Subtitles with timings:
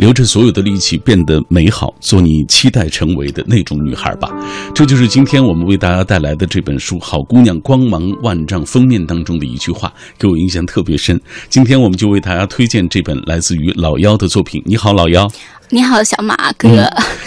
[0.00, 4.30] 留着所有的力气变得美好，做你期待成为的那种女孩吧。
[4.74, 11.20] 这就是今天我们为大家带来的这本书《好姑娘光芒万丈》封面当中的一句话，给我印象特别深。
[11.50, 14.62] 今天我们就为大家推荐这本来自于老妖的作品。
[14.64, 15.30] 你好，老妖。
[15.72, 16.68] 你好，小马哥。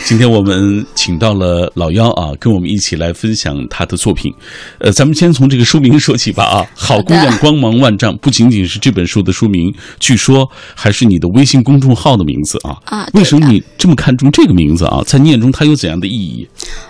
[0.05, 4.33] 今天我们请到了老妖啊，跟我们一起来分享他的作品。
[4.79, 12.75] 呃，咱们先从这个书名说起吧啊，《好姑娘光芒万丈》不仅仅是这本书的书名，据说还是你的微信公众号的名字啊。
[12.83, 15.01] 啊，为什么你这么看重这个名字啊？
[15.05, 16.45] 在念中它有怎样的意义？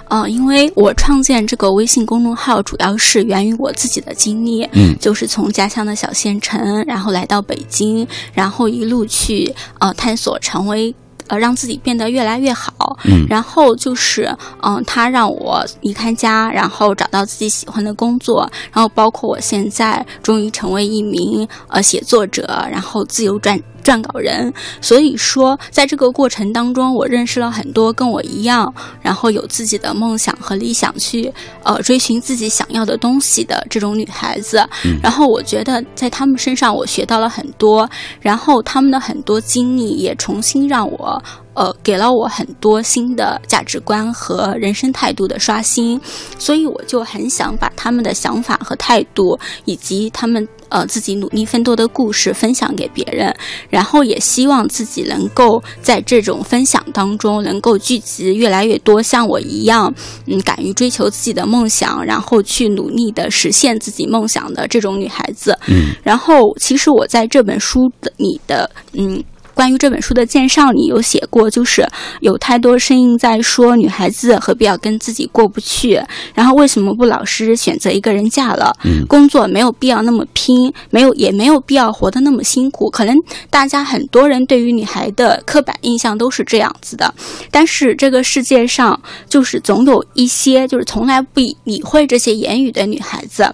[0.09, 4.67] 嗯，因为我创建这个微信公众号，主要是源于我自己的经历。
[4.71, 10.95] 嗯，就是从家乡的小县城，然后来到北京，然后一路去呃探索，成为。
[11.33, 12.95] 呃，让自己变得越来越好。
[13.05, 14.29] 嗯，然后就是，
[14.61, 23.59] 嗯，他让我离开家，然后找到自己喜欢的工作，然后包括我现在终于成为一名呃写作者，然后自由撰。
[23.83, 24.51] 撰稿人，
[24.81, 31.31] 所以说，在这个过程当中，我认识了很多跟我一样，然后有自己的梦想和理想去
[31.63, 34.67] 呃追寻自己想要的东西的这种女孩子。
[35.01, 37.89] 然后我觉得在她们身上我学到了很多，
[38.21, 41.21] 然后她们的很多经历也重新让我
[41.53, 45.99] 呃给了我很多新的价值观和人生态度的刷新，
[46.37, 50.47] 所以我就很想把他们的想法和态度以及他们。
[50.69, 53.31] 呃，自己努力奋斗的故事分享给别人，
[53.69, 59.93] 然后也希望自己能够在这种分享当中，能够聚集越来越多像我一样，
[60.25, 65.55] 嗯，敢于追求自己的梦想，然后去努力的实现自己梦想的这种女孩子。
[65.67, 69.23] 嗯，然后其实我在这本书的里的，嗯。
[69.53, 71.87] 关于这本书的介绍里有写过，就是
[72.21, 76.01] 有太多声音在说女孩子何必要跟自己过不去，
[76.33, 78.75] 然后为什么不老实选择一个人嫁了？
[78.83, 82.89] 嗯，工作没有必要那么拼，没有也没有必要活得那么辛苦。
[82.89, 83.15] 可能
[83.49, 87.13] 大家很多人对于女孩的刻板印象都是这样子的，
[87.51, 93.53] 但是这个世界上就是总有一些就是从来不理会这些言语的女孩子。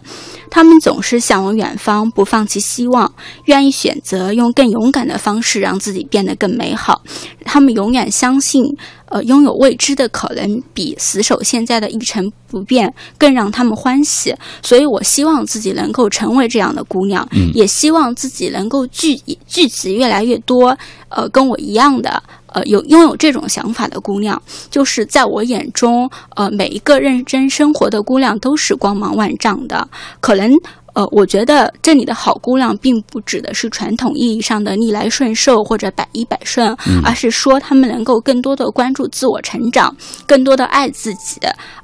[0.50, 3.12] 他们总是向往远方，不放弃希望，
[3.46, 7.02] 愿意选择用更勇敢的方式让自己变得更美好。
[7.46, 8.64] 他们永远相信，
[9.06, 14.36] 呃，拥有未知的可能比死守现在的一成不变更让他们欢喜。
[14.62, 19.16] 所以我希望自己能够成为这样的姑娘，也希望自己能够聚
[19.48, 20.78] 聚集越来越多，
[21.10, 22.22] 呃，跟我一样的。
[22.54, 29.88] 呃，有拥有这种想法的姑娘，就是在我眼中，呃，每一个认真生活的姑娘都是光芒万丈的。
[30.20, 30.52] 可能，
[30.94, 39.96] 呃，我觉得这里的好姑娘，并不指的是传统意义上的逆来顺受或者百依百顺，而是说她们能够更多的关注自我成长，
[40.26, 41.40] 更多的爱自己。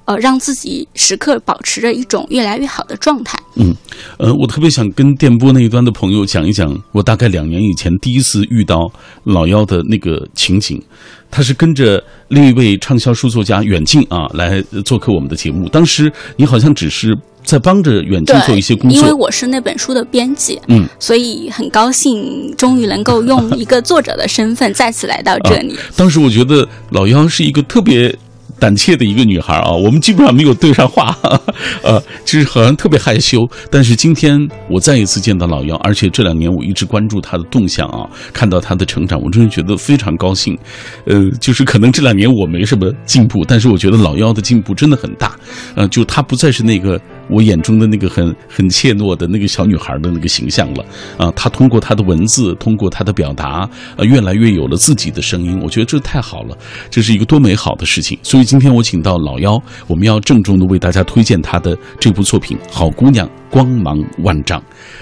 [0.06, 3.40] 呃，让自己时刻保持着一种越来越好的状态。
[3.56, 3.76] 嗯，
[4.20, 8.88] 呃，我特别想跟电波那一端的朋友讲一讲，我大概两年以前第一次遇到
[9.24, 10.80] 老妖的那个情景。
[11.32, 15.68] 他是跟着另一位畅销书作家远近啊来做客我们的节目。
[15.70, 25.78] 当时你好像只是在帮着远近做一些工作，因为我是那本书的编辑，嗯，所以很高兴终于能够用一个作者的身份再次来到这里。
[25.96, 28.14] 当时我觉得老妖是一个特别。
[28.58, 31.14] 胆怯的一个女孩啊，我们基本上没有对上话，
[31.84, 33.46] 呃，就是好像特别害羞。
[33.70, 34.40] 但是今天
[34.70, 40.58] 我再一次见到老幺，而且这两年我一直关注她的动向啊，看到她的成长，我真的觉得非常高兴。
[41.06, 45.38] 呃，就是可能这两年我没什么进步，但是我觉得老幺的进步真的很大。
[45.76, 47.00] 呃，就她不再是那个。
[47.30, 50.86] 我眼中的那个很很怯懦的那个小女孩的那个形象了
[51.18, 51.32] 啊！
[51.36, 55.60] 她通过她的文字，通过她的表达，呃，越来越有了自己的声音。
[55.64, 56.58] 我觉得这太好了，
[56.90, 58.18] 这是一个多美好的事情。
[58.22, 64.60] 所以今天我请到老幺，我们要郑重的为大家推荐她的这部作品《好姑娘光芒万丈》。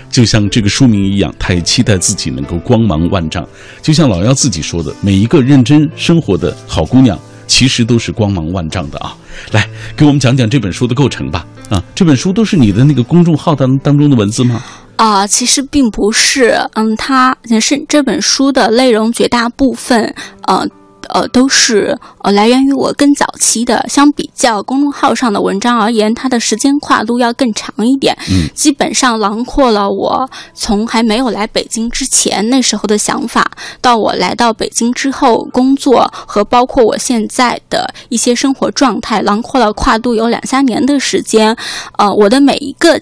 [0.09, 3.47] 就像这个书名一样，她也期待自己能够光芒万丈。
[3.81, 9.15] 就像老幺自己说的，每一个认真生活的好姑娘，其实都是光芒万丈的啊！
[9.51, 11.45] 来，给我们讲讲这本书的构成吧。
[11.69, 14.63] 啊，这本书都是你的那个公众号当当中的文字吗？
[14.95, 20.13] 啊，其实并不是，嗯，它也是这本书的内容绝大部分，
[20.47, 20.67] 呃。
[21.09, 28.17] 呃，都是呃来源于我更早期的，相比较公众号上的文章而言，它的时间跨度要更长一点。
[28.29, 33.51] 嗯，基本上囊括了我从还没有来北京之前那时候的想法，
[33.81, 41.55] 到我来到北京之后工作和包括我现在的一些生活状态，囊括了跨度有两三年的时间。
[41.97, 42.99] 呃，我的每一个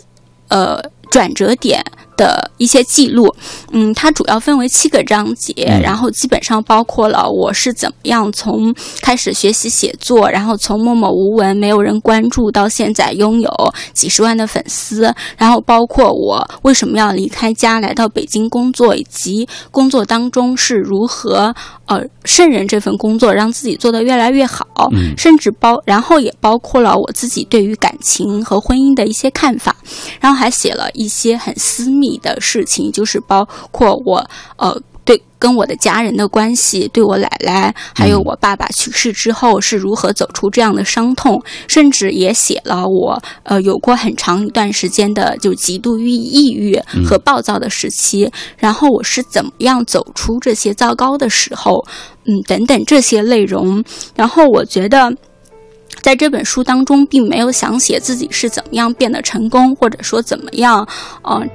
[0.50, 1.84] 呃转折点。
[2.22, 3.34] 的一些记录，
[3.72, 5.82] 嗯，它主要分为七个章节，嗯。
[5.82, 8.72] 然后基本上包括了我是怎么样从
[9.02, 13.52] 开始学习写作，然后从默默无闻、没有人关注到现在拥有
[13.94, 21.56] 几十万的粉丝，然后包括我为什么要离开家来到北京工作，以及工作当中是如何
[21.88, 25.16] 呃胜任这份工作，让自己做得越来越好，嗯。
[25.18, 29.76] 甚至包，然后也包括了我自己对于感情和婚姻的一些看法，
[30.20, 34.26] 然后还写了一些很私密的事情，就是包括我
[34.58, 51.84] 呃对跟我的家人的关系，对我奶奶还有我爸爸去世之后是如何走出这样的伤痛，甚至也写了我呃有过很长一段时间的就极度抑抑郁和暴躁的时期，然后我是怎么样走出这些糟糕的时候，
[52.26, 53.84] 嗯等等这些内容，
[54.16, 55.12] 然后我觉得。
[56.02, 60.88] 在这本书当中，并没有想写自己是怎么样变得成功，或者说怎么样，
[61.22, 61.46] 呃，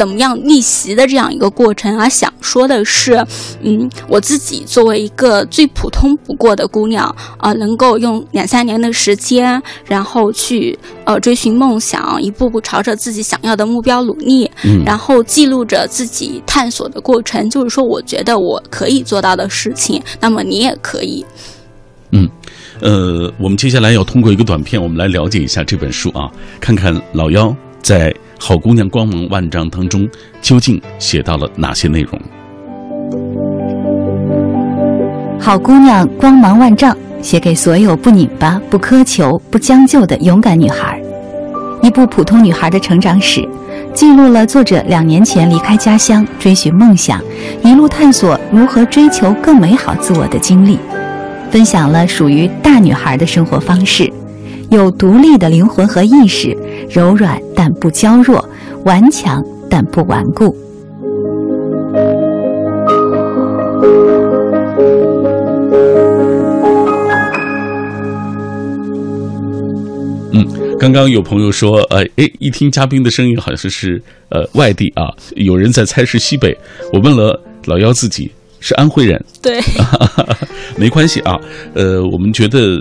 [0.00, 3.22] 怎么样逆袭的这样一个过程，而想说的是，
[3.60, 21.22] 嗯，我自己作为一个最普通不过的姑娘，呃，能够用两三年的时间，然后去呃追寻梦想，一步步朝着自己想要的目标努力，嗯然后记录着自己探索的过程，就是说，我觉得我可以做到的事情，那么你也可以。
[22.12, 22.26] 嗯
[22.80, 28.10] 呃，我们接下来要通过一个短片，我们来了解一下这本书啊，看看老妖在
[28.42, 30.08] 《好姑娘光芒万丈》当中
[30.40, 32.20] 究竟写到了哪些内容。
[35.38, 41.00] 好姑娘光芒万丈，写给所有不拧巴、不苛求、不将就的勇敢女孩。
[41.82, 43.46] 一部普通女孩的成长史，
[43.94, 47.22] 记录了作者两年前离开家乡追寻梦想，
[47.62, 50.78] 一路探索如何追求更美好自我的经历，
[51.50, 54.10] 分享了属于大女孩的生活方式，
[54.70, 56.56] 有独立的灵魂和意识，
[56.88, 58.48] 柔软但不娇弱，
[58.84, 60.56] 顽强但不顽固。
[70.32, 70.46] 嗯
[70.78, 74.00] 刚刚有朋友说，呃，诶，一听嘉宾的声音好像是
[74.30, 76.56] 呃外地啊，有人在猜是西北。
[76.92, 78.30] 我问了老幺自己
[78.60, 79.60] 是安徽人，对，
[80.78, 81.36] 没关系啊。
[81.74, 82.80] 呃，我们觉得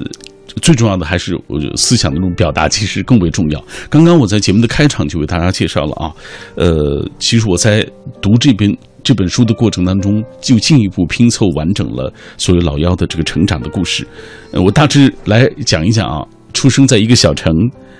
[0.59, 3.63] 最重要的还是我思想的这种表达，其实更为重要。
[3.89, 6.11] 刚刚我在节目的开场就为大家介绍了啊，
[6.55, 7.85] 呃，其实我在
[8.21, 14.05] 读这边这本书的过程当中，就进一步拼凑完整了所有老妖的这个成长的故事。
[14.51, 17.53] 呃，我大致来讲一讲啊，出生在一个小城，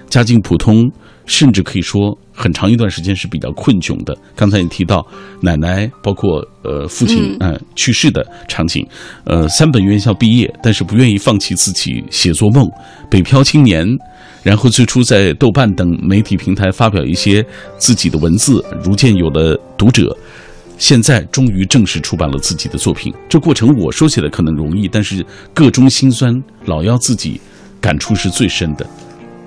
[0.10, 0.90] 家境普通，
[1.26, 4.18] 甚至可以说很长一段时间是比较困窘的。
[4.34, 5.06] 刚才也提到
[5.42, 8.88] 奶奶，包括呃父亲嗯嗯、去世的场景，
[9.26, 12.66] 呃三本院校毕业，但是不愿意放弃自己写作梦，
[13.12, 13.86] 北漂青年。
[14.42, 17.46] 然后最初在豆瓣等媒体平台发表一些
[17.78, 20.16] 自己的文字，逐渐有了读者。
[20.78, 26.34] 现在终于正式出版了自己的作品，这过程我说起来可能容易，但是个中辛酸，
[26.68, 27.42] 老妖自己
[27.82, 28.88] 感触是最深的。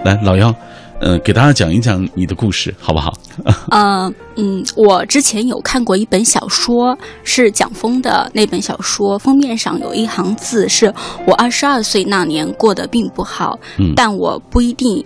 [0.05, 0.55] 来，老妖，
[1.03, 3.13] 呃，给大家讲一讲你的故事，好不好？
[3.71, 10.95] 呃，嗯，我之前有看过一本小说，是蒋峰的那本小说，封面上有一行字是
[11.27, 15.05] ：“我二十二岁那年过得并不好，嗯但我不一定。”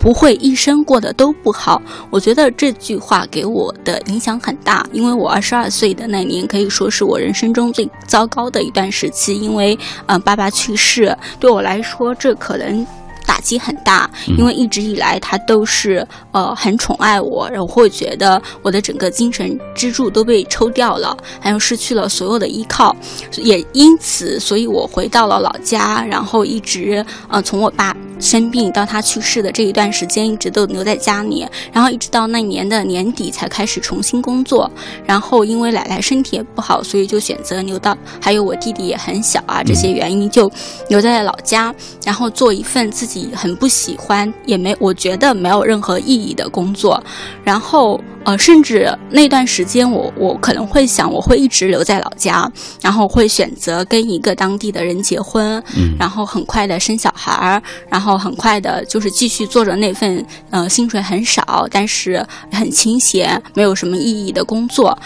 [0.00, 12.86] 不会一生过得都不好，我觉得这句话给我的影响很大，因为我二十二岁的那年可以说是我人生中最糟糕的一段时期，因为呃爸爸去世，对我来说这可能
[13.28, 22.96] 打击很大，因为一直以来他都是呃很宠爱我，然后我会觉得我的整个精神支柱都被抽掉了，还有失去了所有的依靠，
[23.36, 34.70] 也因此，所以我回到了老家，然后一直呃从我爸生病到他去世的这一段时间，一直都留在家里，然后一直到那年的年底才开始重新工作，
[35.04, 40.50] 然后因为奶奶身体也不好，所以就选择留到，还有我弟弟也很小啊，这些原因就
[40.88, 47.02] 留在了老家，然后做一份自己很不喜欢，也没我觉得没有任何意义的工作，
[47.44, 55.96] 然后呃，甚至那段时间我我可能会想，我会一直留在老家，然后会选择跟一个当地的人结婚，嗯。
[55.98, 64.98] 然后很快的生小孩儿，然后然后很快的就是继续做着那份呃薪水很少，但是很清闲，没有什么意义的工作，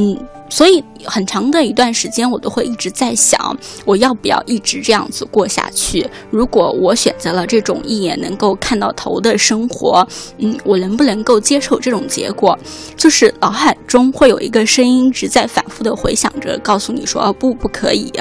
[0.00, 0.18] 嗯。
[0.52, 6.04] 所以很长的一段时间，我都会一直在想，我要不要一直这样子过下去？
[6.28, 10.04] 如果我选择了这种一眼能够看到头的生活，
[10.38, 12.58] 嗯，我能不能够接受这种结果？
[12.96, 18.12] 就是脑海中会有一个声音一直在反复的回想着，告诉你说，哦，不，不可以，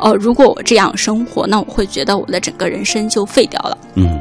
[0.00, 3.78] 呃，如果我这样生活，那我会觉得我的整个人生就废掉了。
[3.94, 4.20] 嗯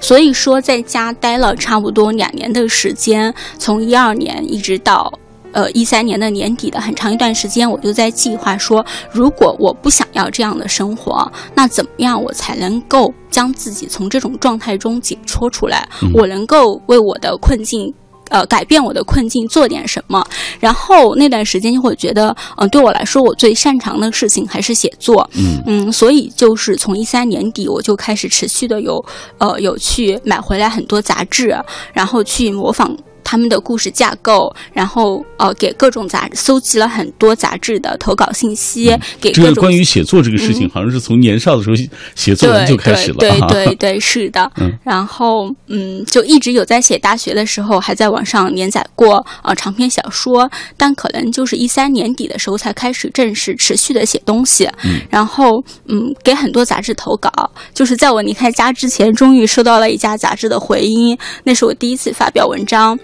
[0.00, 5.12] 所以说在家待了差不多两年的时间，从一二年一直到。
[5.52, 15.88] 呃，一三年的年底的很长一段时间，我就在计划说，如果我不想要这样的生活，那怎么样我才能够将自己从这种状态中解脱出来？
[16.14, 17.92] 我能够为我的困境，
[18.28, 20.24] 呃，改变我的困境做点什么？
[20.60, 25.28] 然后那段时间就会觉得，嗯，对我来说，我最擅长的事情还是写作。
[25.34, 29.04] 嗯嗯，所以就是从一三年底，我就开始持续的有，
[29.38, 31.56] 呃，有去买回来很多杂志，
[31.92, 32.96] 然后去模仿。
[33.30, 41.76] 他们的故事架构，然后呃，给各种杂搜集了很多杂志的投稿信息，给这个关于写作这个事情，好像是从年少的时候
[42.14, 44.50] 写作文就开始了，对对对，是的。
[44.82, 47.00] 然后嗯，就一直有在写。
[47.00, 54.68] 大学的时候还在网上连载过呃长篇小说，但可能就是一三年底的时候才开始正式持续的写东西。
[55.08, 57.30] 然后嗯，给很多杂志投稿，
[57.72, 62.98] 就是在我离开家之前，终于收到了一家杂志的回音，那是我第一次发表文章。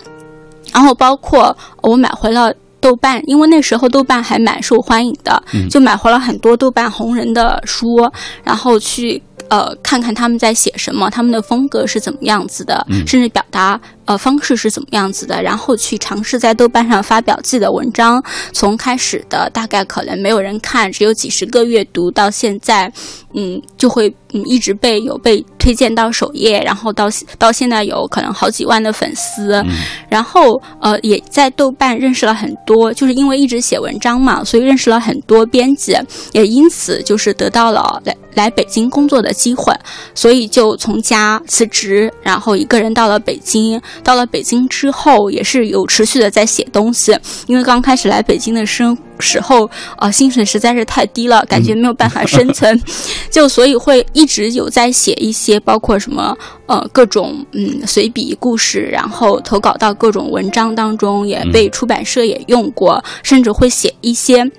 [0.72, 8.08] 然后包括我买回了豆瓣，因为那时候豆瓣还蛮受欢迎的，就买回了很多豆瓣红人的书，
[8.44, 13.80] 然后去呃看看他们在写什么，他们的风格是怎么样子的，甚至表达。
[14.06, 15.42] 呃，方式是怎么样子的？
[15.42, 18.22] 然后去尝试在豆瓣上发表自己的文章，
[18.52, 22.90] 从开始的大概可能没有人看，只有几十个阅读，到现在，
[23.34, 29.60] 嗯，就会嗯一直被有被推荐到首页，然后到到现在有可能好几万的粉丝，
[30.08, 35.96] 然后呃也在豆瓣认识了很多，就是因为一直写文章嘛，所以认识了很多编辑，
[36.32, 39.74] 也因此就是得到了来来北京工作的机会，
[40.14, 43.80] 所以就从家辞职，然后一个人到了北京。
[44.02, 52.80] 到了北京之后，也是有持续的在写东西，因为刚开始来北京的生时候，呃，薪水实在是太低了，感觉没有办法生存，
[53.30, 56.36] 就所以会一直有在写一些，包括什么
[56.66, 64.50] 呃各种嗯随笔故事，然后投稿到各种文章当中，也被出版社也用过，甚至会写一些。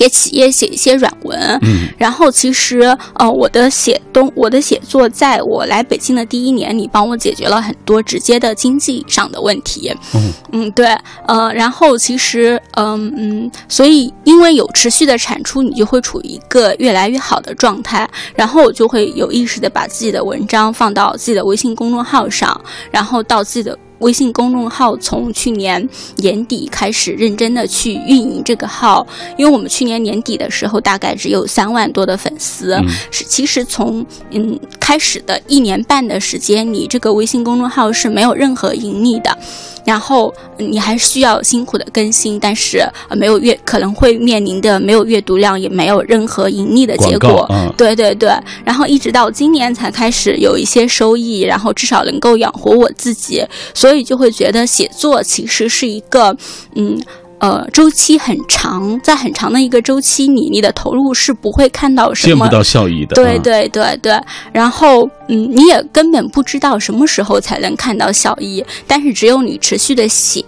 [0.00, 2.80] 给企业写一些软文，嗯，然后其实
[3.16, 10.86] 呃，我的写东，我的写作，在我来北京的第一年你，帮我解决了很多直接的经济上的问题，嗯嗯，对，
[11.26, 22.58] 呃，然后其实嗯嗯，所以因为有持续的产出，你就会处于一个越来越好的状态，然后我就会有意识的把自己的文章放到自己的微信公众号上，
[22.90, 23.78] 然后到自己的。
[24.00, 29.06] 微信公众号从去年年底开始认真的去运营这个号，
[29.38, 32.78] 因为我们去年年底的时候大概只有三万多的粉丝，
[33.10, 39.36] 是其实从嗯开始的一年半的时间，你这个微信公众号是没有任何盈利的。
[39.82, 47.48] 然后你还需要辛苦的更新，但是呃没有阅可能会面临的没有阅读量，也没有任何盈利的结果。
[47.78, 48.30] 对对对，
[48.62, 53.42] 然后一直到今年才开始有一些收益，然后至少能够养活我自己，
[53.74, 56.36] 所以所以就会觉得写作其实是一个
[56.76, 56.96] 嗯。
[57.40, 63.14] 呃，周期很长，在很长的一个周期里，你的投入是不会看到什么，见不到效益的。
[63.14, 64.12] 对对对对，
[64.52, 68.62] 然后嗯，你也根本不知道什么时候才能看到效益。
[68.86, 70.44] 但是只有你持续的写，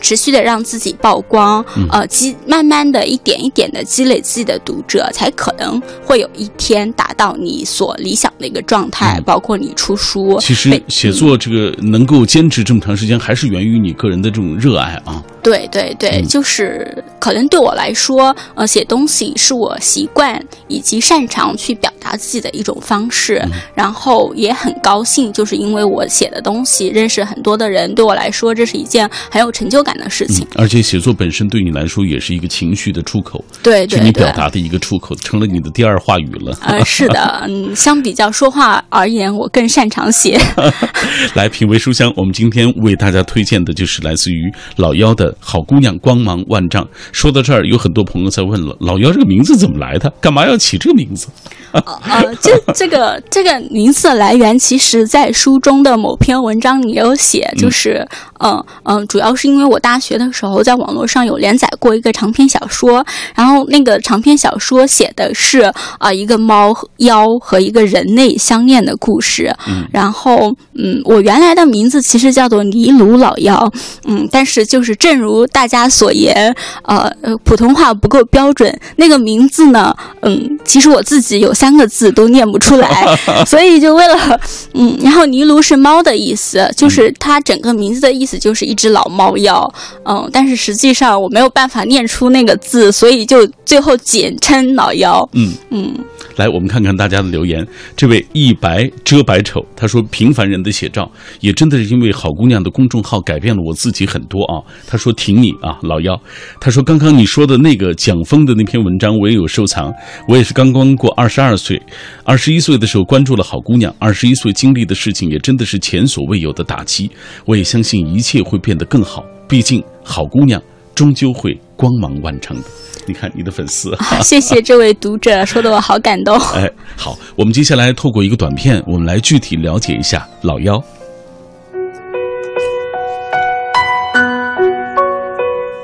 [0.00, 9.18] 持续的让自己曝光，呃，积慢慢的一点一点的积累自己的读者，才可能会有一天达到你所理想的一个状态。
[9.24, 15.22] 包括你出书，其实写作这个能够坚持这么长时间，还是源于你个人的这种热爱啊。
[15.44, 16.20] 对对对。
[16.22, 23.40] 就是可能对我来说，呃，写东西是我习惯以及擅长去表达自己的一种方式。
[23.74, 30.46] 然后也很高兴，就是因为我写的东西认识很多的人，对我来说这是一件很有成就感的事情。
[30.54, 36.56] 而且写作本身对你来说也是一个情绪的出口，对，是你表达的一个出口，成了你的第二话语了。
[36.62, 40.40] 呃，是的， 嗯，相比较说话而言，我更擅长写。
[41.34, 46.14] 来品味书香，我们今天为大家推荐的就是来自于老幺的好姑娘光。
[46.24, 46.88] 芒万丈。
[47.12, 50.10] 说到这儿，有很多朋友在问了：老妖这个名字怎么来的？
[50.20, 51.26] 干嘛要起这个名字？
[51.72, 58.06] 呃，这这个这个名字的来源，其实在书中的某篇文章里有写，就是，
[58.38, 65.62] 嗯嗯，主要是因为我大学的时候在网络上有连载过一个长篇小说，然后那个长篇小说写的是
[65.98, 69.52] 啊一个猫妖和一个人类相恋的故事，
[69.90, 73.68] 然后嗯，我原来的名字其实叫做尼鲁老妖，
[74.04, 81.52] 嗯，但是就是正如大家所言，呃呃，普通话不够标准，那个名字呢，嗯，其实我自己有。
[81.54, 83.06] 三个字都念不出来，
[83.46, 84.40] 所以就为了
[84.74, 89.72] 嗯，然后尼卢是猫的意思，就是它整个名字的意思就是一只老猫妖，
[90.04, 95.26] 嗯，但是实际上我没有办法念出那个字，所以就最后简称老妖。
[95.32, 95.94] 嗯嗯，
[96.36, 97.66] 来，我们看看大家的留言。
[97.96, 101.10] 这位一白遮百丑，他说：“平凡人的写照，
[101.40, 106.20] 也真的是因为好姑娘的公众号改变了我自己很多啊。”他说：“挺你啊，老幺。”
[106.60, 109.92] 他说：“刚刚你说的那个蒋峰的那篇文章，我也有收藏。
[110.28, 111.80] 我也是刚刚过二十二岁，
[112.24, 117.10] 二十一岁的时候关注了好姑娘，二十一岁经历的事情也真的是前所未有的打击。
[117.44, 120.60] 我也相信一切会变得更好，毕竟好姑娘
[120.94, 122.62] 终究会光芒万丈的。”
[123.06, 126.38] 你看你的粉丝， 啊谢谢这位读者，说的我好感动。
[126.56, 130.82] 哎，好，我们接下来透过一个短片，我们来具体了解一下老幺。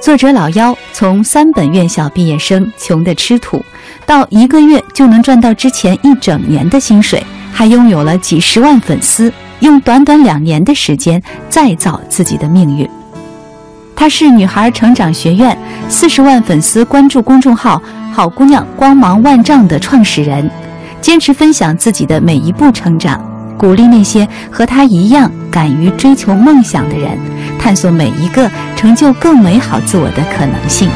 [0.01, 3.63] 作者老幺从三本院校毕业生，穷得吃土，
[4.07, 12.89] 到一个月就能赚到之前一整年的薪水，还拥有了几十万粉丝，用短短两年的时间再造自己的命运。
[14.01, 15.55] 她是女孩成长学院
[15.87, 20.51] 四十万粉丝关注公众号“好姑娘光芒万丈”的创始人，
[21.03, 23.23] 坚持分享自己的每一步成长，
[23.59, 27.19] 鼓励那些和她一样敢于追求梦想的人，
[27.59, 30.89] 探索每一个成就更美好自我的可能性。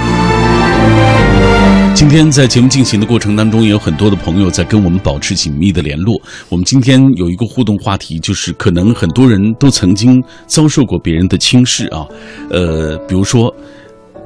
[1.94, 6.20] 今天在节目进行的过程当中，也有很多的朋友在跟我们保持紧密的联络。
[6.48, 12.04] 我们今天有一个互动话题，就是可能很多人都曾经遭受过别人的轻视啊，
[12.50, 13.54] 呃，比如说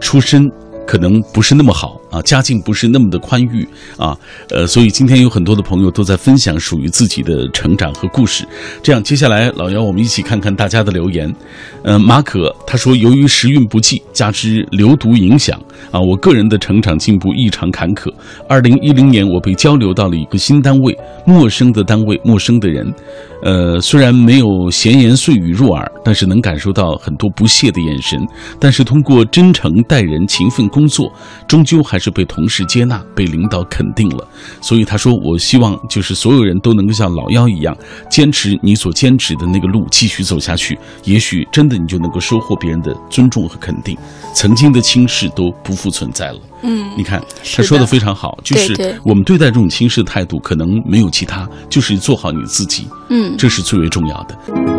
[0.00, 0.50] 出身
[0.86, 4.16] 可能不是那么好啊，家境不是那么的宽裕啊，
[4.50, 8.46] 呃，所以今天有很多的朋友都在分享属于自己的成长和故事。
[8.82, 11.32] 这样，接下来老姚，我们一起看看大家的留言。
[11.82, 15.60] 呃，马可他说，由于时运不济，加之流毒影响
[15.90, 18.12] 啊，我个人的成长进步异常坎坷。
[18.48, 20.96] 二零一零年，我被交流到了一个新单位，
[21.26, 22.92] 陌生的单位，陌生的人。
[23.40, 28.18] 呃，虽然没有闲言碎语入耳，但是能感受到很多不屑的眼神。
[28.58, 31.12] 但是通过真诚待人、勤奋工作，
[31.46, 34.26] 终究还是被同事接纳、被领导肯定了。
[34.60, 37.76] 所以他说，我希望就是所有人都能够像老幺一样，
[38.10, 40.78] 坚持你所坚持的那个路，继续走下去。
[41.04, 43.96] 也许真的你就能够收获别人的尊重和肯定，
[44.34, 46.40] 曾经的轻视都不复存在了。
[46.62, 47.22] 嗯，你看
[47.54, 52.86] 他说的非常好，就是我们对待这种轻视的态度，可能没有其他，就是做好你自己。
[53.10, 54.77] 嗯，这是最为重要的。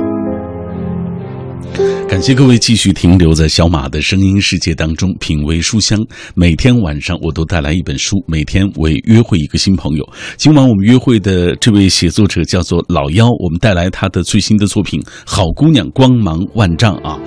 [2.08, 6.00] 感谢各位继续停留在小马的声音世界当中，品味书香。
[6.34, 10.10] 每天晚上我都带来一本书，每天为约会一个新朋友。
[10.36, 17.20] 今晚我们约会的这位写作者叫做老幺，我们带来他的最新的作品《好姑娘光芒万丈》啊。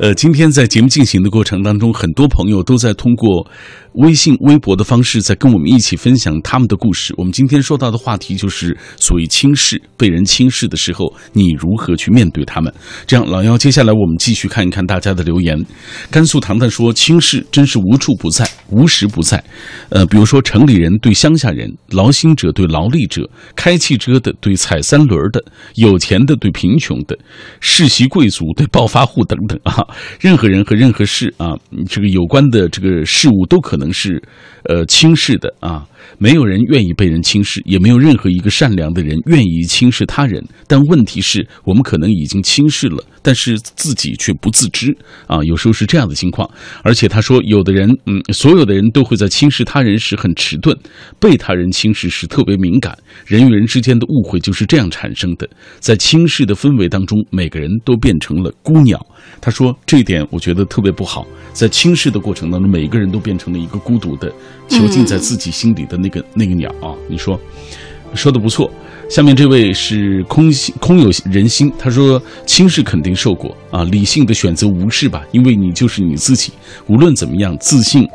[0.00, 3.46] 呃，今天在节目进行的过程当中，很多朋友都在通过
[3.94, 7.12] 微信、微博的方式在跟我们一起分享他们的故事。
[7.16, 12.72] 我们今天说到的话题就是所谓轻视，被人轻视的时候，你如何去面对他们？
[13.06, 15.64] 这样，老幺，接下来我们继续看一看大家的留言。
[16.10, 19.42] 甘肃糖糖说，轻视真是无处不在，无时不在。
[19.88, 27.18] 呃，比如说城里人对乡下人，劳心者对劳力者，开汽车的对踩三轮的，有钱的对贫穷的，
[27.60, 29.84] 世袭贵族对暴发户等等啊，
[30.20, 31.54] 任何人和任何事啊，
[31.88, 34.22] 这个有关的这个事物都可能是
[34.68, 35.84] 呃轻视的啊。
[36.18, 40.42] 没有人愿意被人轻视，也没有任何一个善良的人愿意轻视他人。
[40.66, 46.48] 但问题是我们可能已经轻视了，但是自己却不自知啊，有时候是这样的情况。
[46.82, 50.76] 而且他说，有的人，嗯，所有的人都会在轻视他人时很迟钝，
[51.18, 52.96] 被他人轻视时特别敏感。
[53.26, 55.48] 人与人之间的误会就是这样产生的。
[55.78, 58.98] 在轻视的氛围当中，每个人都变成了孤鸟。
[59.40, 64.32] 他说这一点我觉得特别不好，在轻视的过程当中，每个人都变成了一孤独的、
[64.68, 66.94] 囚禁在自己心里的那个、那个鸟啊！
[67.08, 67.38] 你说，
[68.14, 68.70] 说的不错。
[69.08, 76.52] 下面这位是空心空有人心，他说轻视肯定受过啊，理性的选择无视吧，因为你就是你自己，
[76.86, 78.08] 无论怎么样，自信。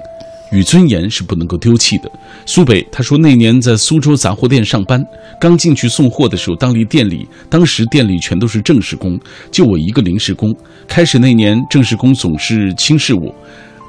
[0.51, 2.09] 与尊严是不能够丢弃的。
[2.45, 5.03] 苏北他说，那年在苏州杂货店上班，
[5.41, 9.19] 刚进去送货的时候，当离店里，当时店里全都是正式工，
[9.51, 10.55] 就我一个临时工。
[10.87, 13.33] 开始那年，正式工总是轻视我。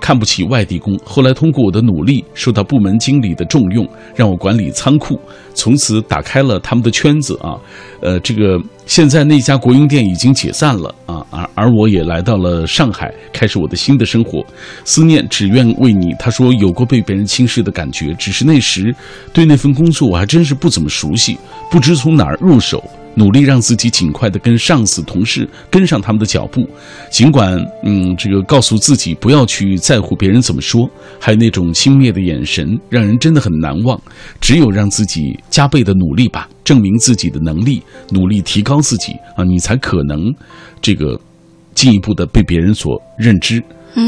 [0.01, 5.19] 看不起外地工，后来通过我的努力，受到部门经理的重用，让我管理仓库，
[5.55, 7.57] 从此打开了他们的圈子啊。
[8.01, 14.45] 呃，这个现在那家国营店已经解散了啊，而而我也来到了上海，开始我的新的生活。
[14.85, 16.15] 思念只愿为你。
[16.19, 18.95] 他说有过被别人轻视的感觉，只是那时
[19.33, 21.39] 对那份工作我还真是不怎么熟悉，
[21.71, 22.83] 不知从哪儿入手。
[23.17, 26.69] 努力让自己尽快的跟上司、同事跟上他们的脚步，
[27.11, 33.99] 尽管嗯，这个告诉自己不要去在乎别人怎么说，还有那种轻蔑的眼神，让人真的很难忘。
[34.41, 40.33] 只有让自己加倍的努力吧，证明自己的能力，努力提高自己啊，你才可能
[40.83, 41.19] 这个
[41.75, 43.63] 进一步的被别人所认知。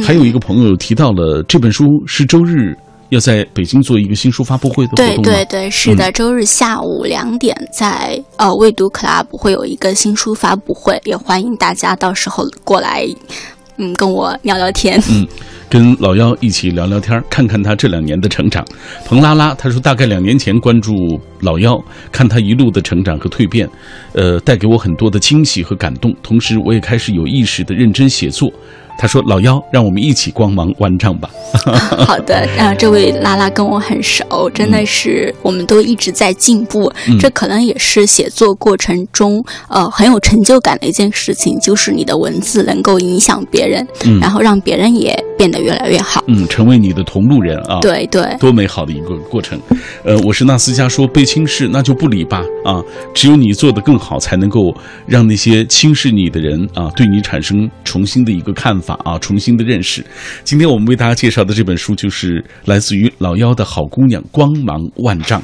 [0.04, 2.76] 还有一个朋友提到了这本书是周日
[3.10, 13.06] 要在北京做一个新书发布会的活动对对对，是的，周日下午两点在呃未读 club 会有一个新书发布会，也欢迎大家到时候过来，
[13.76, 15.00] 嗯，跟我聊聊天。
[15.10, 15.26] 嗯。
[15.70, 18.64] 跟老幺一起聊聊天，看看他这两年的成长。
[19.04, 21.78] 彭拉拉他说，大概两年前关注老幺，
[22.10, 23.68] 看他一路的成长和蜕变，
[24.14, 26.10] 呃，带给我很多的惊喜和感动。
[26.22, 28.50] 同时，我也开始有意识的认真写作。
[28.98, 31.30] 他说：“老幺，让我们一起光芒万丈吧。
[32.04, 36.92] ”好的， 啊，这位拉拉跟我很熟，真的是我们都一直在进步。
[37.20, 43.86] 这可能也是写作过程中呃很有成就感的一件事情，就是你的文字能够影响别人，
[44.20, 46.24] 然后让别人也变得越来越好。
[46.26, 47.78] 嗯，成为你的同路人啊。
[47.80, 49.56] 对对，多美好的一个过程。
[50.02, 52.82] 呃，我是纳斯加说被轻视那就不理吧啊，
[53.14, 54.74] 只有你做的更好，才能够
[55.06, 58.87] 让那些轻视你的人啊对你产生重新的一个看法。
[58.88, 60.02] 法啊，重新的认识。
[60.44, 65.42] 今天我们为大家介绍的这本书，就是来自于老幺的好姑娘，光芒万丈。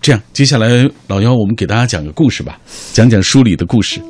[0.00, 0.66] 这样，接下来
[1.06, 2.58] 老幺，我们给大家讲个故事吧，
[2.92, 4.00] 讲讲书里的故事。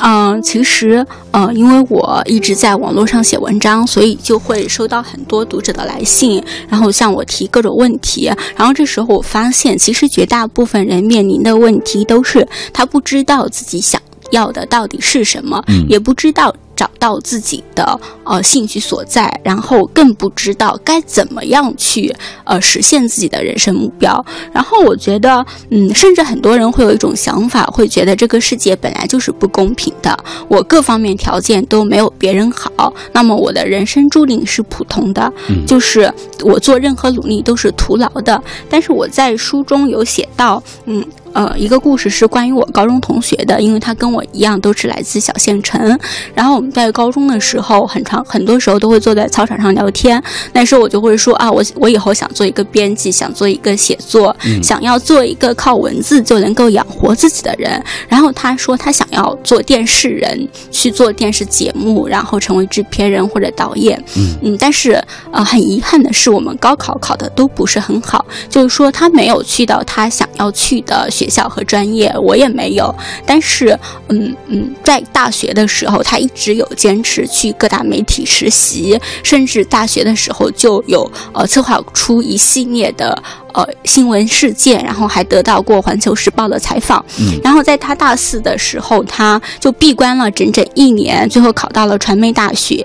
[0.00, 8.28] 嗯，其实，呃，因为我一直在网络上写文章，所以就会收到很多读者的来信，然后向我提各种问题。
[8.56, 14.02] 然后这时候我发现，其实绝大部分人面临的问题都是他不知道自己想
[14.34, 16.54] 要的到底是什么，也不知道。
[16.76, 24.26] 找到自己的呃兴趣所在，然后更不知道该怎么样去呃实现自己的人生目标。
[24.52, 30.18] 然后我觉得，嗯，甚至很多人会有一种想法，会觉得这个世界本来就是不公平的。
[30.48, 35.32] 我各方面条件都没有别人好，那么我的人生注定是普通的，
[35.64, 38.42] 就是我做任何努力都是徒劳的。
[38.68, 41.06] 但是我在书中有写到，嗯。
[41.34, 45.98] 呃，一个故事是关于我高中同学的，因为他跟我一样都是来自小县城。
[46.32, 50.22] 然后我们在高中的时候，很长很多时候都会坐在操场上聊天。
[50.52, 57.82] 那时候我就会说啊，我我以后想做一个编辑，想做一个写作，想要做一个靠文字就能够养活自己的人。
[58.08, 64.00] 然后他说他想要做电视人，去做电视节目，然后成为制片人或者导演。
[64.16, 71.23] 嗯嗯，但是呃，很遗憾的是，我们高考考的都不是很好，就是说他没有去到他想要去的学。
[71.24, 83.22] 学校和专业我也没有，但是嗯嗯，在大学的时候，他一直有坚持去各大媒体实习，甚至大学的时候就有呃策划出一系列的。
[83.54, 87.04] 呃，新闻事件，然后还得到过《环球时报》的采访。
[87.20, 92.84] 嗯，然后在他大四的时候，他就闭关了整整一年，最后考到了传媒大学。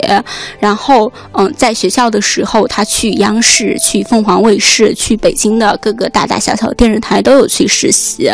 [0.59, 8.31] 然后，嗯，在学校的时候，他去央视、去凤凰卫视、去北京的各个大大小小的电视台都有去实习。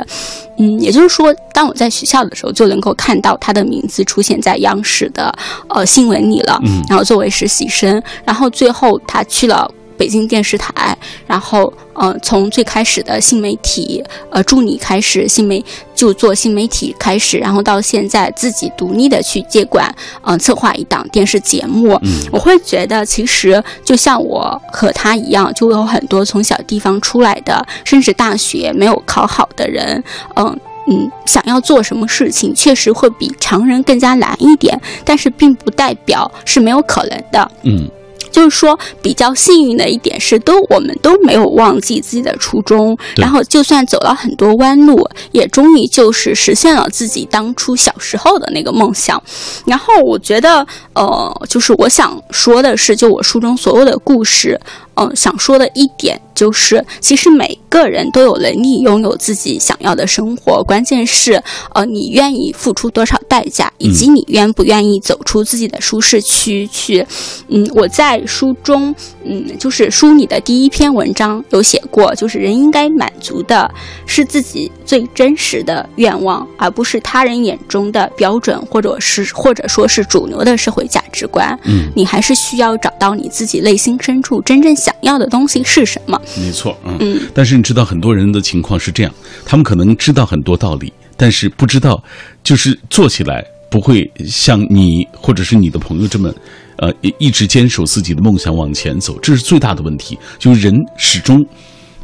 [0.58, 5.34] 嗯，也就是说，当我在学校的时候，就能够看到他的名字出现在央视的
[5.70, 6.60] 呃新闻里了。
[6.66, 9.72] 嗯，然后作为实习生，然后最后他去了。
[9.98, 15.64] 北京电视台，然后，呃，从最开始的新媒体，呃，助理开始，新媒
[15.96, 22.00] 就做新媒体开始，然后到现在自己独立的去接管，嗯，策划一档电视节目。
[22.04, 30.04] 嗯，我会觉得，其实就像我和他一样，就有很多从小地方出来的，甚至大学没有考好的人，
[30.36, 37.52] 嗯嗯，想要做什么事情，确实会比常人更加难一点，但是并不代表是没有可能的。
[37.64, 37.90] 嗯。
[38.36, 49.24] 就是说，比较幸运的一点是，都我们都没有忘记自己的初衷，然后就算走了很多弯路，也终于就是实现了自己当初小时候的那个梦想。
[49.66, 54.60] 然后我觉得，呃，就是我想说的是，就我书中所有的故事。
[54.96, 61.42] 嗯，想说的一点就是，其实每个人都有能力拥有自己想要的生活，关键是，
[61.74, 67.06] 呃，你愿意付出多少代价，以及你愿不愿意走出自己的舒适区去。
[67.50, 73.70] 嗯，我在书中，嗯，就是书里的第一篇文章有写过，就是人应该满足的
[74.06, 81.58] 是自己最真实的愿望，而不是他人眼中的标准，或者是或者说是主流的社会价值观。
[81.64, 84.74] 嗯，你还是需要找到你自己内心深处真正。
[84.86, 86.22] 想要的东西是什么？
[86.38, 89.12] 没错，嗯，但是你知道很多人的情况是这样，
[89.44, 92.04] 他们可能知道很多道理，但是不知道，
[92.44, 96.32] 就是做起来不会像你或者是你的朋友这么，
[96.78, 100.16] 呃，一直坚守自己的梦想往前走，这是最大的问题。
[100.38, 101.44] 就是人始终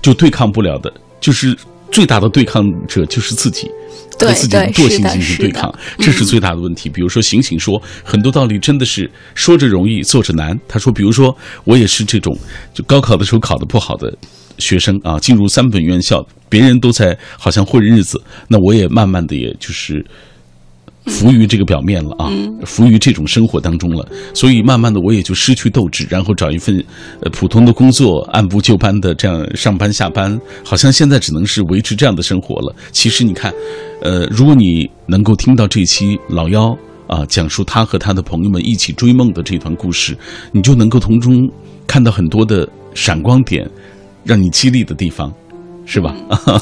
[0.02, 1.56] 就对抗不了的，就是
[1.92, 3.70] 最大的对抗者就是自己。
[4.20, 6.88] 和自己的惰性进行对抗，这是最大的问题。
[6.88, 10.56] 比如说，醒醒说很多道理真的是说着容易做着难。
[10.68, 12.38] 他说，比如说我也是这种，
[12.72, 14.16] 就高考的时候考得不好的
[14.60, 20.06] 学生啊，进入三本院校，别人都在好像混日子，那我也慢慢的也就是
[21.06, 22.30] 浮于这个表面了啊，
[22.64, 26.78] 浮于这种生活当中了，所以慢慢的我也就失去斗志，然后找一份
[27.22, 32.76] 呃普通的工作，按部就班的这样上班下班，好像现在只能是维持这样的生活了。
[32.92, 33.52] 其实你看，
[34.02, 40.16] 呃，如果你能够听到这期老幺啊讲述他和他的朋友们一起追梦的这段故事，
[40.52, 41.50] 你就能够从中
[41.88, 43.68] 看到很多的闪光点，
[44.24, 45.34] 让你激励的地方。
[45.86, 46.16] 是吧？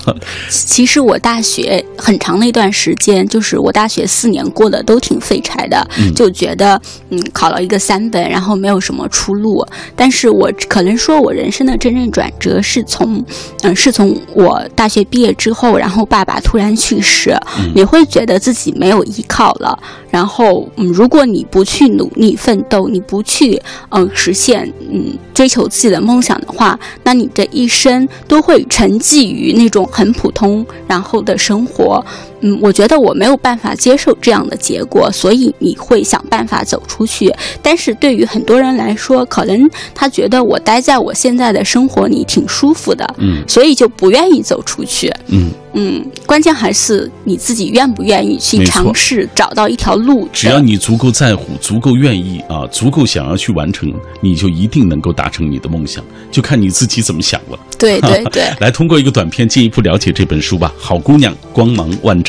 [0.49, 9.63] 其实我大学很长的一段时间，就是我大学四年过得都挺废柴的，就觉得嗯，考了一个三本，然后没有什么出路。
[9.95, 13.23] 但是我可能说我人生的真正转折是从
[13.62, 17.38] 嗯，是从我大学毕业之后，然后爸爸突然去世，
[17.75, 19.77] 你会觉得自己没有依靠了。
[20.10, 29.09] 然后嗯，如果你不去努力奋斗，你不去嗯实现嗯追求自己的梦想的话，那你这一生都会沉寂。
[29.10, 32.06] 寄予那种很普通然后的生活，
[32.41, 37.34] 嗯，我觉得我没有办法接受这样的结果，所以你会想办法走出去。
[37.62, 50.28] 但是对于很多人来说，可能他觉得我待在我现在的生活里挺舒服的，嗯，所以就不愿意走出去，嗯嗯，关键还是你自己愿不愿意去尝试找到一条路。
[50.34, 57.60] 只要你足够在乎，足够愿意啊，足够想要去完成，你就一定能够达成你的梦想，就看你自己怎么想了。
[57.78, 60.73] 对对 对，来通过一个短片进一步了解这本书吧。
[60.78, 62.29] 好姑娘，光芒万丈。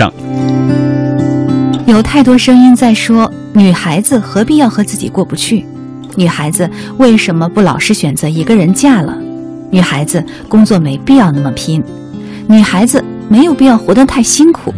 [1.87, 5.67] 有太多声音在说，女孩子何必要和自己过不去？
[6.15, 9.17] 女孩子为什么不老是选择一个人嫁了？
[9.71, 11.83] 女孩子工作没必要那么拼，
[12.47, 14.73] 女孩子没有必要活得太辛苦。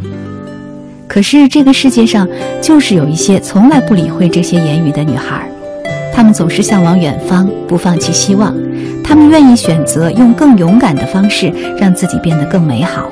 [1.08, 2.26] 可是这个世界上
[2.62, 5.46] 就是有一些从来不理会这些言语的女孩，
[6.14, 8.54] 她们总是向往远方，不放弃希望。
[9.04, 13.08] 她们愿意选择用更勇敢的方式让自己变得更美好。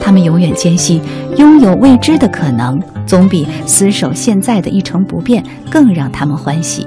[0.00, 1.00] 他们永远坚信，
[1.36, 6.86] 拥有未知的可能，总比死守现在的一成不变更让他们欢喜。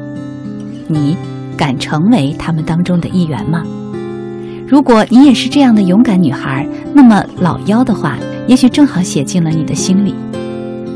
[0.88, 1.15] 你
[1.56, 3.63] 敢成为他们当中的一员吗？
[4.67, 10.15] 如果你也是这样的勇敢女孩，那么老幺的话，也许正好写进了你的心里。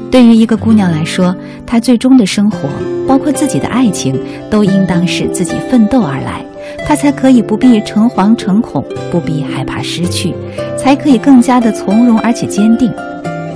[0.10, 2.70] 对于一个姑娘来说，她最终的生活，
[3.06, 4.18] 包括自己的爱情，
[4.50, 6.46] 都应当是自己奋斗而来。
[6.86, 10.34] 他才可以不必诚惶诚恐，不必害怕失去，
[10.78, 12.92] 才可以更加的从容而且坚定，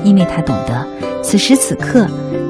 [0.04, 0.88] 因为他懂得，
[1.22, 2.08] 此时此刻，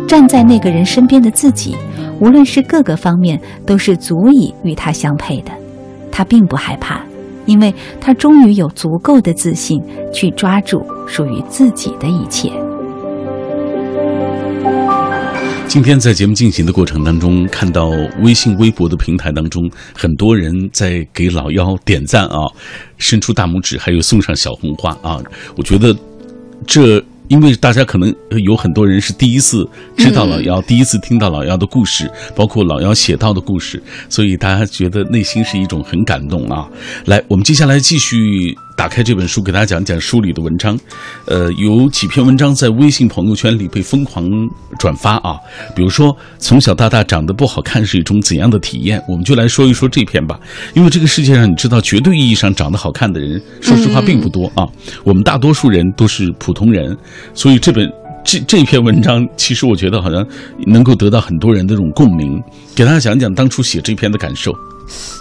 [0.08, 1.76] 站在那个人身边的自己，
[2.20, 5.52] 无论是各个方面，都是足以与他相配的。
[6.12, 7.02] 他并不害怕，
[7.46, 9.82] 因为他终于有足够的自信
[10.14, 12.52] 去抓住属于自己的一切。
[15.70, 17.90] 今天在节目进行的过程当中，看到
[18.22, 22.38] 微信、微博的平台当中，很多人在给老幺点赞啊，
[22.98, 25.22] 伸出大拇指，还有送上小红花啊。
[25.56, 25.96] 我觉得
[26.66, 27.02] 这。
[27.30, 28.12] 因为大家可能
[28.44, 29.64] 有很多人是第一次
[29.96, 33.80] 知道老幺，第一次听到老幺的故事，包括老幺写到的故事，
[34.10, 36.68] 所以大家觉得内心是一种很感动啊。
[37.06, 40.80] 来，我们接下来继续打开这本书，给大家讲讲书里的文章。
[41.26, 44.26] 呃，有几篇文章在微信朋友圈里被疯狂
[44.78, 45.36] 转发啊。
[45.76, 49.04] 比如说，从小到大长得不好看是一种怎样的体验？
[49.06, 50.40] 我们就来说一说这篇吧。
[50.76, 54.66] 因为这个世界上，你知道，绝对意义上长得好看的人，说实话并不多啊。
[55.04, 56.98] 我们大多数人都是普通人。
[57.34, 57.86] 所以这本
[58.24, 60.26] 这这篇文章，其实我觉得好像
[60.66, 62.42] 能够得到很多人的这种共鸣。
[62.74, 64.56] 给大家讲讲当初写这篇的感受。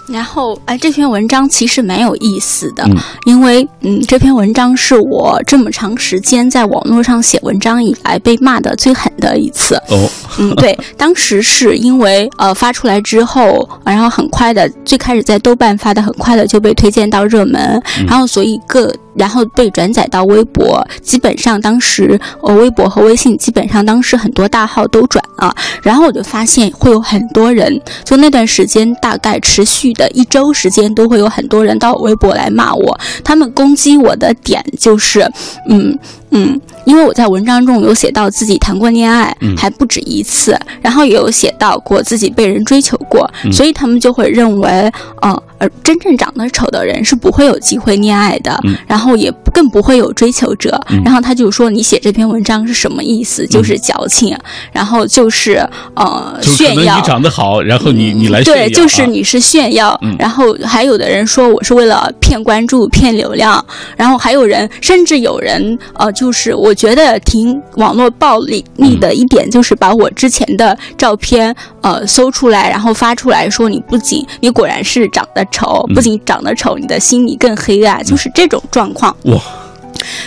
[0.09, 2.97] 然后，哎，这篇文章其实蛮有意思的，嗯。
[3.27, 9.75] 因为嗯，这篇文章是我这么长时间在网络上写文章以来被骂的最狠的一次。
[9.89, 35.29] 哦，嗯，对， 当时是因为呃发出来之后，然后很快的，最开始在豆瓣发的，很快的就被推荐到热门，然后所以各然后被转载到微博，基本上当时呃微博和微信基本上当时很多大号都转了，然后我就发现会有很多人，就那段时间大概持续的一周时间，都会有很多人到微博来骂我，他们攻击我的点就是，
[35.69, 35.99] 嗯。
[36.31, 39.57] 嗯，因为我在文章中有写到自己谈过恋爱，嗯。
[39.57, 43.53] 还不止一次，然后也有写到过自己被人追求过，嗯。
[43.53, 44.71] 所以他们就会认为，
[45.21, 48.77] 呃，而，真正长得丑的人是不会有机会恋爱的，嗯。
[48.87, 50.81] 然后也更不会有追求者。
[50.91, 51.03] 嗯。
[51.05, 53.47] 然后他就说你写这篇文章是什么意思？
[53.47, 54.37] 就是矫情，
[54.71, 56.95] 然后就是呃就炫耀。
[56.95, 57.07] 能你。
[57.07, 60.15] 长得好，然后你你来对，就是啊你是炫耀，嗯。
[60.19, 63.65] 然后还有的人说我是为了骗关注、骗流量，
[63.97, 79.15] 然后还有人，甚至有人，呃，就是我觉得挺网络暴力力的一点，就是把我之前的照片，呃，搜出来，然后发出来说你不仅你果然是长得丑，嗯不仅长得丑，你的心里更黑暗，就是这种状况。
[79.27, 79.41] 哇，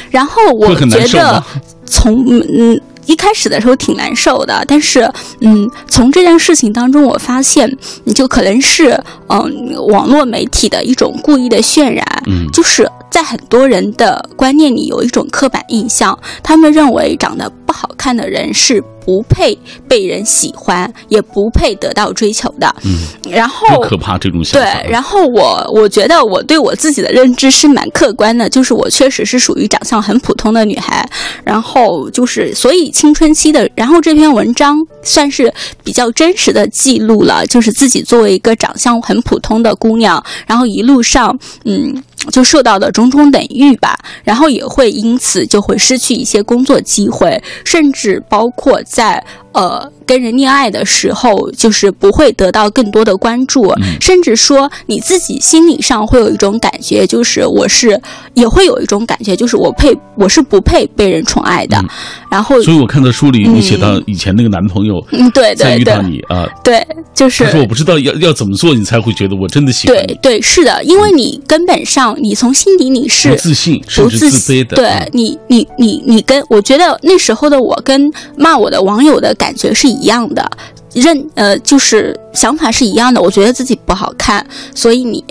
[0.09, 1.43] 然后我觉得？
[1.85, 2.79] 从嗯。
[3.05, 5.09] 一开始的时候挺难受的，但是
[5.39, 8.91] 嗯，从这件事情当中，我发现你就可能是
[9.27, 12.47] 嗯网络媒体的一种故意的渲染，嗯。
[12.51, 19.57] 就是在很多人的观念里有一种刻板印象，他们认为长得不好看的人是不配
[19.87, 22.75] 被人喜欢，也不配得到追求的。
[22.83, 24.81] 嗯，然后可怕这种想法。
[24.81, 31.09] 对，然后我我觉得我对我自己的认知是蛮客观的，就是我确实是属于长相很普通的女孩，
[31.45, 42.03] 然后就是所以青春期的，然后这篇文章算是比较真实的记录了，就是自己作为一个长相很普通的姑娘，然后一路上嗯。
[42.29, 57.99] 就受到的种种冷遇吧，然后也会因此就会失去一些工作机会，甚至包括在呃跟人恋爱的时候，就是不会得到更多的关注，甚至说你自己心理上会有一种感觉，就是我是
[58.33, 61.81] 也会有一种感觉，就是我配我是不配被人宠爱的，
[62.29, 75.09] 然后所以我看到书里你写到以前那个男朋友，嗯，对再遇对对到你啊，对，就是他说我不知道要要怎么做，你才会觉得我真的喜欢，对对是的，因为你根本上你从心底你是不自信甚至不自自卑的，对嗯。
[75.13, 80.47] 你，你，你，你跟我觉得那时候的我跟骂我的网友的感觉是一样的，
[80.93, 83.19] 认呃就是想法是一样的。
[83.19, 85.25] 我觉得自己不好看，所以你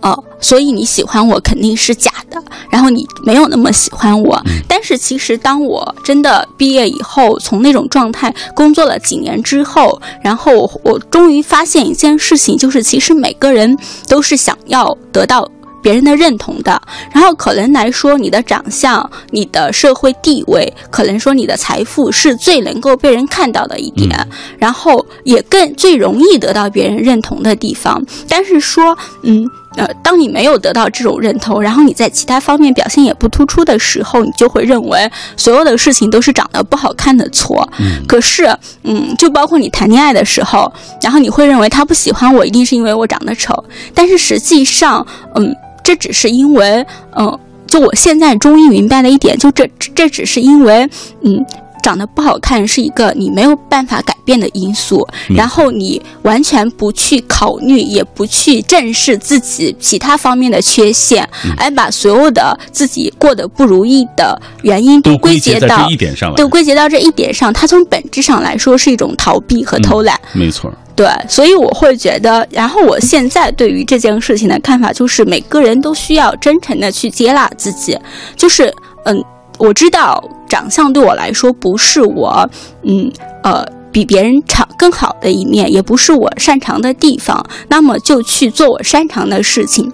[0.00, 4.40] 呃，所以你喜欢我肯定是假的，然后你没有那么喜欢我。
[4.46, 13.76] 嗯但是其实当我真的毕业以后，从那种状态工作了几年之后，然后我我终于发现一件事情，就是其实每个人
[14.06, 15.50] 都是想要得到。
[15.86, 24.10] 别人的认同的，然后可能来说，你的长相、你的社会地位，可能说你的财富是最能够被人看到的一点，
[24.58, 28.04] 然后也更最容易得到别人认同的地方。
[28.28, 29.48] 但是说，嗯。
[29.76, 37.68] 呃，当你没有得到这种认同，然后你在其他方面表现也不突出的时候，你就会认为所有的事情都是长得不好看的错。
[37.78, 38.48] 嗯可是，
[38.84, 40.72] 嗯，就包括你谈恋爱的时候，
[41.02, 43.52] 然后你会认为他不喜欢我，一定是因为我长得丑。
[43.92, 45.54] 但是实际上，嗯，
[45.86, 46.84] 这只是因为，
[47.16, 50.90] 嗯，就我现在终于明白了一点，就这这只是因为，
[51.22, 51.46] 嗯。
[51.86, 70.20] 长得不好看是一个你没有办法改变的因素，嗯然后你完全不去考虑，也不去正视自己其他方面的缺陷，嗯而把所有的自己过得不如意的原因都归结到这一点上来，都归结到这一点上，它从本质上来说是一种逃避和偷懒。
[70.32, 77.96] 没错，对，所以我会觉得，然后我现在对于这件事情的看法就是，每个人都需要真诚的去接纳自己。
[78.34, 79.24] 就是，嗯，
[79.58, 82.48] 我知道长相对我来说不是我，
[82.82, 83.10] 嗯
[83.42, 83.66] 呃。
[83.92, 89.90] 比别人长更好的一面，也不是我擅长的地方，那么就去做我擅长的事情。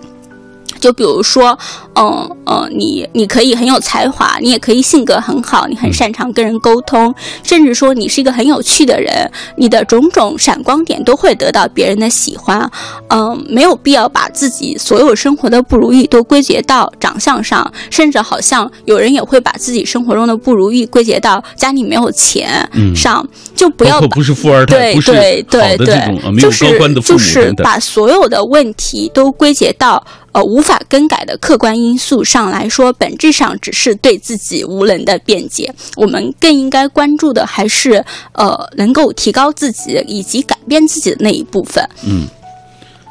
[0.81, 1.57] 就比如说，
[1.95, 12.71] 嗯嗯，你你可以很有才华，你也可以性格很好，你很擅长跟人沟通，甚至说你是一个很有趣的人，你的种种闪光点都会得到别人的喜欢。
[13.09, 26.65] 嗯，没有必要把自己所有生活的不如意都归结到长相上，甚至好像有人也会把自己生活中的不如意归结到家里没有钱嗯上，就不要把包括不是富二代，对对对对就是
[27.03, 30.03] 就是把所有的问题都归结到
[30.33, 35.75] 呃无法更改的客观因素上来说，本质上只是对自己无能的辩解。
[35.97, 41.83] 我们更应该关注的还是呃能够提高自己以及改变自己的那一部分。
[42.07, 42.27] 嗯，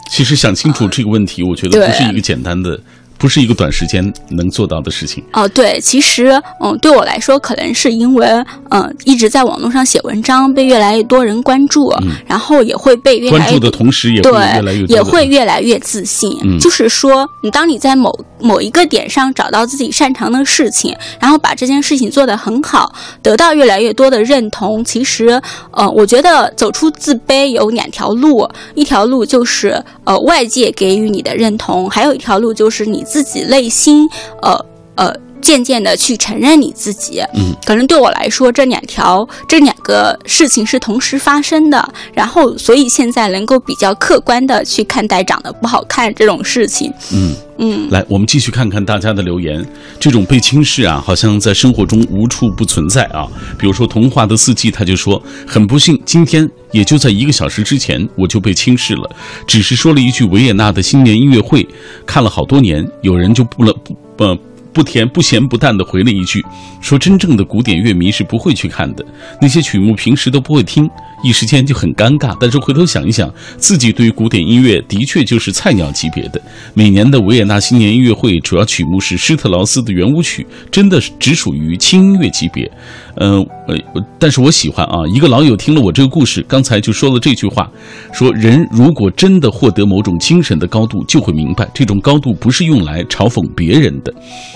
[0.09, 2.79] 其实想清楚这个问题，我觉得不是一个简单的，
[3.21, 5.23] 不是一个短时间能做到的事情。
[5.31, 8.27] 哦，对，其实，嗯，对我来说，可能是因为，
[8.71, 11.93] 嗯，一直在网络上写文章，被越来越多人关注，
[12.25, 16.35] 然后也会被越来越关注的同时，也会，越来越也会越来越自信。
[16.41, 24.83] 嗯就是说，你当你在某某一个点上找到自己擅长的事情，然后把这件事情做得很好，得到越来越多的认同。
[24.83, 34.07] 其实，呃，我觉得走出自卑有两条路，一条路就是呃外界给予你的认同，还有一条路就是你自己内心，
[34.41, 35.30] 呃呃。
[35.41, 47.35] 渐渐的去承认你自己，嗯，可能对我来说，这两条这两个事情是同时发生的，然后所以现在能够比较客观的去看待长得不好看这种事情，嗯。
[47.63, 49.63] 嗯，来，我们继续看看大家的留言。
[49.99, 53.27] 这种被轻视啊，好像在生活中无处不存在啊。
[53.55, 59.07] 比如说童话的四季，他就说很不幸，今天也就在一个小时之前，我就被轻视了。
[59.45, 61.67] 只是说了一句维也纳的新年音乐会，
[62.03, 64.37] 看了好多年，有人就不了不不。
[64.73, 66.43] 不甜不咸不淡的回了一句，
[66.79, 69.05] 说真正的古典乐迷是不会去看的，
[69.41, 70.89] 那些曲目平时都不会听，
[71.23, 72.35] 一时间就很尴尬。
[72.39, 76.41] 但是回头想一想，自己对于古典音乐的确就是菜鸟级别的。
[76.73, 82.69] 每年的维也纳新年音乐会主要曲目是施特劳斯的圆舞曲，真的是只属于轻音乐级别。
[83.17, 83.77] 嗯呃，
[84.17, 84.95] 但是我喜欢啊。
[85.13, 87.69] 一个老友听了我这个故事，刚才就说了这句话，
[88.13, 94.13] 说人如果真的获得某种精神的高度，就会明白这种高度不是用来嘲讽别人的。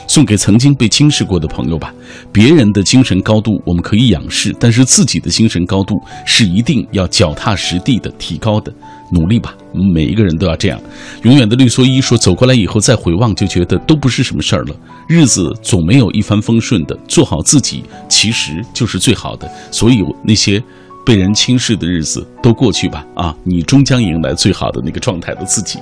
[0.07, 1.93] 送给曾经被轻视过的朋友吧。
[2.31, 8.73] 别人的精神高度我们可以仰视，但是自己的精神高度是一一定要脚踏实地的提高的。
[9.11, 10.81] 努力吧，每一个人都要这样。
[11.21, 14.75] 永远的绿蓑衣说：“走过来以后再回望，就觉得都不是什么事儿了。
[15.07, 19.49] 日子总没有一帆风顺的，做好自己其实就是最好的。
[19.69, 20.61] 所以那些
[21.05, 25.77] 被人轻视的日子都过去吧，啊，你终将迎来最好的那个状态的自己。”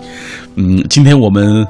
[0.55, 1.65] 嗯，今天我们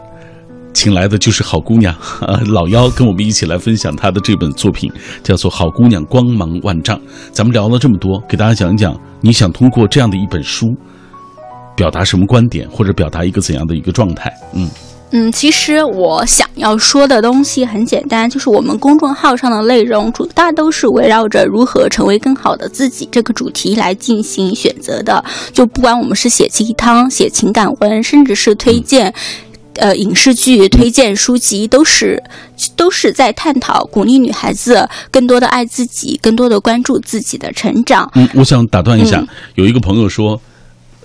[0.73, 1.95] 请来的就是好姑娘
[2.47, 4.91] 老妖，跟我们一起来分享她的这本作品，
[5.23, 6.97] 叫做《好姑娘光芒万丈》。
[7.31, 10.75] 咱们聊了这么多，给大家讲一讲，你想通过这样的一本书。
[11.75, 14.31] 表达什么观点，或者表达一个怎样的一个状态？
[14.53, 14.69] 嗯
[15.09, 25.23] 嗯，其实我想要说的东西很简单，就是我们公众号上的内容主大都是围绕着如何成为更好的自己这个主题来进行选择的。
[25.51, 29.11] 就不管我们是写鸡汤、写情感文，甚至是推荐
[29.75, 32.21] 呃影视剧、推荐书籍，都是
[32.75, 38.09] 都是在探讨鼓励女孩子更多的爱自己，更多的关注自己的成长。
[38.15, 40.39] 嗯，我想打断一下，有一个朋友说。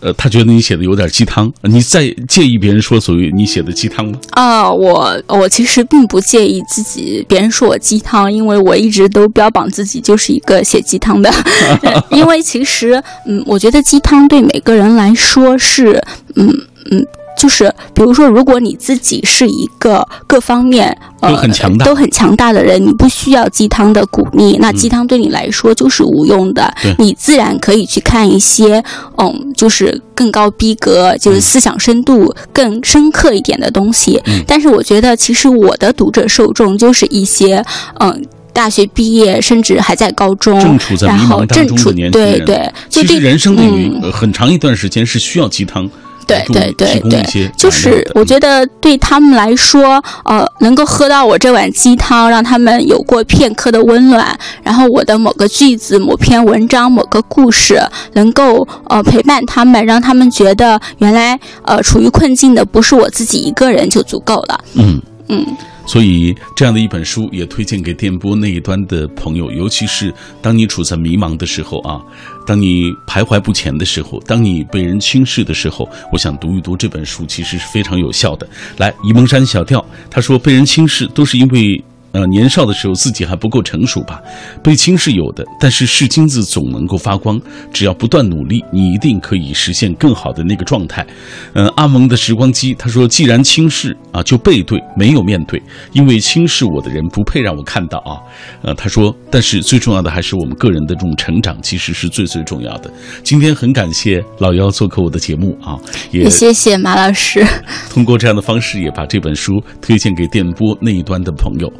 [0.01, 4.17] 呃，他觉得你写的有点鸡汤，你在介意别人说所谓你写的鸡汤吗？
[4.31, 11.29] 啊，我我其实并不介意自己别人说我鸡汤，因为我一直都标榜自己就是一个写鸡汤的。
[12.13, 16.01] 因为其实，嗯，我觉得鸡汤对每个人来说是，
[16.37, 16.49] 嗯
[16.93, 17.05] 嗯。
[17.39, 26.75] 就是，比如说，如果你自己是一个各方面都很强大、都很强大的人，你不需要鸡汤的鼓励，那鸡汤对你来说就是无用的。
[26.99, 28.83] 你自然可以去看一些，
[29.19, 34.21] 嗯，就是更高逼格、就是思想深度更深刻一点的东西。
[34.45, 37.65] 但是，我觉得其实我的读者受众就是一些，
[38.01, 38.21] 嗯，
[38.53, 42.35] 大学毕业甚至还在高中，正处在迷茫当中的年轻人。
[42.35, 45.89] 对对，其实人生的很长一段时间是需要鸡汤。
[46.29, 57.81] 对对对对，就是我觉得对他们来说，呃，能够喝到我这碗鸡汤，让他们有过片刻的温暖，然后我的某个句子、某篇文章、某个故事，
[58.13, 64.61] 能够呃陪伴他们，让他们觉得原来呃处于困境的不是我自己一个人就足够了。
[64.75, 65.47] 嗯嗯。
[65.89, 70.13] 所以，这样的一本书也推荐给电波那一端的朋友，尤其是
[70.43, 71.99] 当你处在迷茫的时候啊，
[72.47, 78.47] 当你徘徊不前的时候，当你被人轻视的时候，我想读一读这本书，其实是非常有效的。
[78.77, 81.83] 来，沂蒙山小调，他说被人轻视都是因为。
[82.19, 84.21] 呃，年少的时候自己还不够成熟吧？
[84.61, 87.41] 被轻视有的，但是是金子总能够发光。
[87.73, 91.07] 只要不断努力，你一定可以实现更好的那个状态。
[91.53, 95.63] 嗯，阿蒙的时光机他说：“既然轻视啊，就背对，没有面对，
[95.93, 98.19] 因为轻视我的人不配让我看到啊。”
[98.63, 102.93] 呃，他说：“但是最重要的还是我们个人的这种成长，其实是最最重要的。”
[103.23, 105.79] 今天很感谢老姚做客我的节目啊，
[106.11, 107.47] 也谢谢马老师。
[107.89, 111.73] 通过这样的方式，也把这本书推荐给电波那一端的朋友。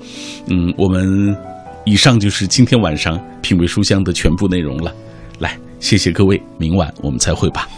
[0.47, 1.37] 嗯，我们
[1.85, 4.93] 以上就是今天晚上品味书香的全部内容了。
[5.39, 7.69] 来，谢谢各位，明晚我们再会吧。